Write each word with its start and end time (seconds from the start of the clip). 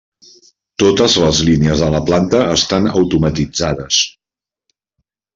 Totes 0.83 1.17
les 1.23 1.41
línies 1.49 1.83
de 1.83 1.89
la 1.95 1.99
planta 2.07 2.39
estan 2.53 2.87
automatitzades. 2.93 3.99